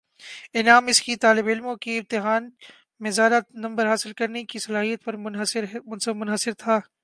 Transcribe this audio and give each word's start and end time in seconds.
نعام 0.55 0.87
اس 0.87 1.01
کی 1.01 1.15
طالبعلموں 1.15 1.75
کی 1.75 1.97
امتحان 1.97 2.49
میں 2.99 3.11
زیادہ 3.11 3.39
نمبر 3.53 3.87
حاصل 3.87 4.13
کرنے 4.13 4.43
کی 4.43 4.59
صلاحیت 4.59 5.03
پر 5.03 5.15
منحصر 6.13 6.53
تھا 6.57 6.79